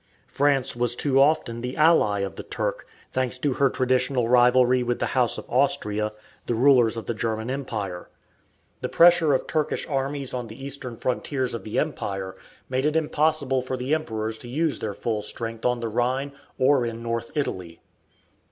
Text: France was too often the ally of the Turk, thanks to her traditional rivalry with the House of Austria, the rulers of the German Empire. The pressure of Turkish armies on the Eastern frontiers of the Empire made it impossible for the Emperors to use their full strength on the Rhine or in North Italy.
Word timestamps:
France 0.25 0.75
was 0.75 0.95
too 0.95 1.21
often 1.21 1.61
the 1.61 1.77
ally 1.77 2.21
of 2.21 2.33
the 2.33 2.41
Turk, 2.41 2.87
thanks 3.13 3.37
to 3.37 3.53
her 3.53 3.69
traditional 3.69 4.27
rivalry 4.27 4.81
with 4.81 4.97
the 4.97 5.05
House 5.13 5.37
of 5.37 5.47
Austria, 5.47 6.11
the 6.47 6.55
rulers 6.55 6.97
of 6.97 7.05
the 7.05 7.13
German 7.13 7.51
Empire. 7.51 8.09
The 8.79 8.89
pressure 8.89 9.31
of 9.35 9.45
Turkish 9.45 9.87
armies 9.87 10.33
on 10.33 10.47
the 10.47 10.65
Eastern 10.65 10.97
frontiers 10.97 11.53
of 11.53 11.63
the 11.63 11.77
Empire 11.77 12.33
made 12.67 12.87
it 12.87 12.95
impossible 12.95 13.61
for 13.61 13.77
the 13.77 13.93
Emperors 13.93 14.39
to 14.39 14.47
use 14.47 14.79
their 14.79 14.95
full 14.95 15.21
strength 15.21 15.67
on 15.67 15.81
the 15.81 15.87
Rhine 15.87 16.31
or 16.57 16.83
in 16.83 17.03
North 17.03 17.29
Italy. 17.35 17.79